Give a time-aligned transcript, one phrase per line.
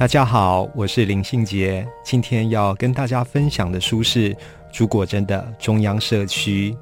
[0.00, 1.86] 大家好，我是林信杰。
[2.02, 4.34] 今天要跟大家分享的书是
[4.72, 6.72] 朱果珍的《中央社区》。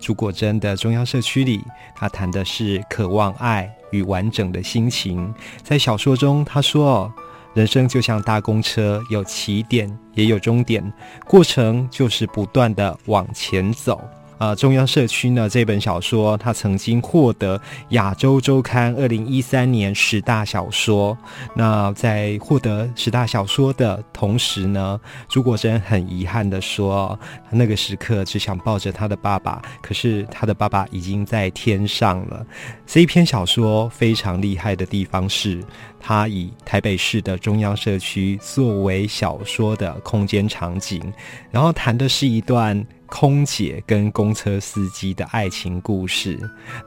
[0.00, 1.60] 朱果珍的《中央社区》里，
[1.96, 5.34] 他谈的是渴望爱与完整的心情。
[5.64, 7.12] 在小说中，他说
[7.52, 10.92] ：“人生就像大公车，有起点也有终点，
[11.26, 14.00] 过程就是不断的往前走。”
[14.38, 21.16] 呃，中央社区呢这本小说，他曾经获得亚洲周刊二零一三年十大小说。
[21.54, 27.18] 那在获得十大小说的同时呢，朱国珍很遗憾的说，
[27.50, 32.44] 那个时刻只想抱着他的爸爸，可是他的爸爸已经在天上了。
[32.86, 35.64] 这一篇小说非常厉害的地方是，
[35.98, 41.02] 它以台北市的中央社区作为小说的空间场景，
[41.50, 42.86] 然后谈的是一段。
[43.06, 46.38] 空姐跟公车司机的爱情故事，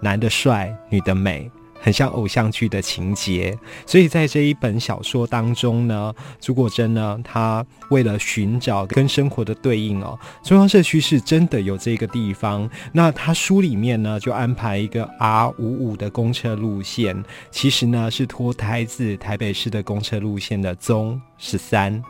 [0.01, 1.49] 男的帅，女的美，
[1.81, 3.57] 很像偶像剧的情节。
[3.85, 12.69] 所以在这一本小说当中呢，朱国珍呢，他为了寻找跟生活的对应哦，中央社区是真的有这个地方。
[12.91, 22.03] 那他书里面呢，就安排一个 R 五五的公车路线，其实呢是脱胎自台北市的公车路线的中十三。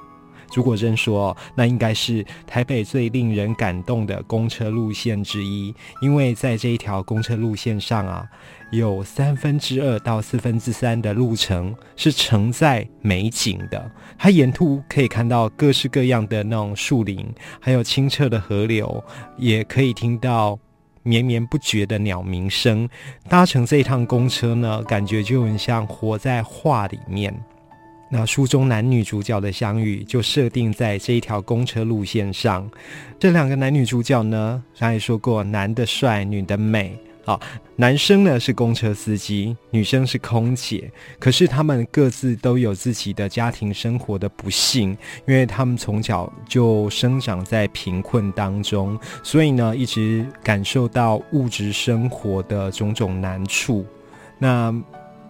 [0.49, 8.27] 朱国珍说：“那应该是台北最令人感动的公车路线之一，因为在这一条公车路线上啊，
[8.71, 13.91] 有三分之二到四分之三的路程是承载美景的。
[14.17, 17.25] 它沿途可以看到各式各样的那种树林，
[17.59, 19.03] 还有清澈的河流，
[19.37, 20.57] 也可以听到
[21.03, 22.89] 绵绵不绝的鸟鸣声。
[23.27, 27.33] 搭乘这一趟公车呢，感觉就很像活在画里面。”
[28.11, 32.67] 那书中男女主角的相遇就设定在这一条公车路线上。
[33.19, 36.97] 这两个男女主角呢，刚才说过，男的帅，女的美。
[37.23, 37.39] 好，
[37.75, 40.91] 男生呢是公车司机，女生是空姐。
[41.19, 53.85] 可是他们各自都有自己的家庭生活的不幸，因为他们从小就生长在贫困当中，所以呢，一直感受到物质生活的种种难处。
[54.39, 54.73] 那。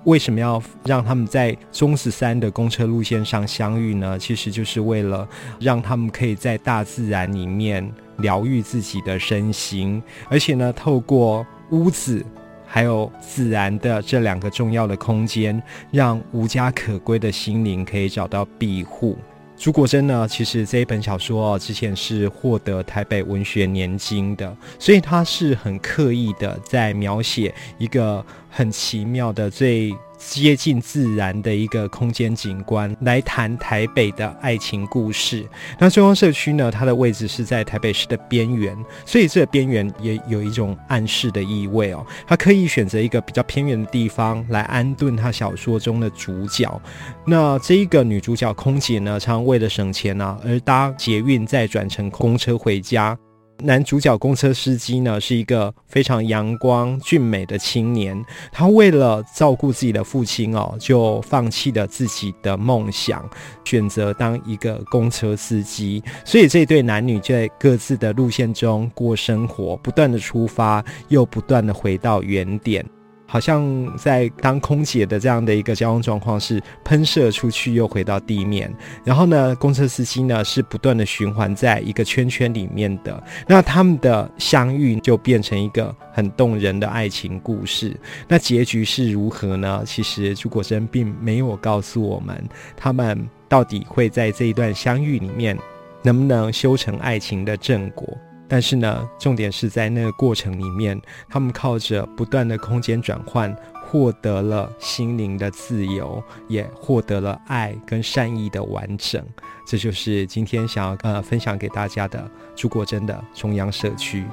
[0.06, 4.18] 为什么要让他们在中十三的公车路线上相遇呢？
[4.18, 5.28] 其实就是为了
[5.60, 7.88] 让他们可以在大自然里面
[8.20, 12.26] 疗愈自己的身心，而且呢，透过屋子
[12.66, 15.62] 还有自然的这两个重要的空间，
[15.92, 19.18] 让无家可归的心灵可以找到庇护。
[19.60, 29.94] 朱国珍呢，其实这一本小说之前是获得台北文学年金的，所以他是很刻意的在描写一个很奇妙的最。
[30.20, 35.48] 接近自然的一个空间景观，来谈台北的爱情故事。
[35.80, 36.70] 那中央社区呢？
[36.70, 42.06] 它的位置是在台北市的边缘，所以这个边缘也有一种暗示的意味哦。
[42.28, 46.80] 他刻意选择一个比较偏远的地方来安顿他小说中的主角。
[47.26, 53.18] 那这一个女主角空姐呢，常为了省钱啊，而搭捷运再转乘公车回家。
[53.62, 58.24] 男主角公车司机呢，是一个非常阳光俊美的青年。
[58.52, 63.30] 他为了照顾自己的父亲哦，就放弃了自己的梦想，
[63.66, 66.02] 选择当一个公车司机。
[66.24, 72.86] 所以这对男女在各自的路线中过生活，不断的出发，又不断的回到原点。
[73.30, 78.74] 好像在当空姐的这样的一个交通状况是喷射出去又回到地面，
[79.04, 83.24] 然后呢，公车司机呢是不断的循环在一个圈圈里面的。
[83.48, 87.96] 那他们的相遇就变成一个很动人的爱情故事。
[88.28, 89.84] 那结局是如何呢？
[89.86, 92.44] 其实朱国珍并没有告诉我们，
[92.76, 95.56] 他们到底会在这一段相遇里面
[96.02, 98.18] 能不能修成爱情的正果。
[98.50, 101.00] 但是呢，重点是在那个过程里面，
[101.30, 103.56] 他们靠着不断的空间转换，
[103.86, 109.24] 获得了心灵的自由，也获得了爱跟善意的完整。
[109.68, 114.26] 这就是今天想要呃分享给大家的朱国珍的中央社区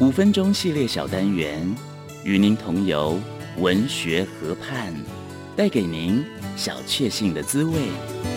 [0.00, 1.72] 五分钟系列小单元，
[2.24, 3.20] 与您同游
[3.58, 4.92] 文学河畔，
[5.58, 6.24] 带给您。
[6.56, 8.27] 小确幸的滋味。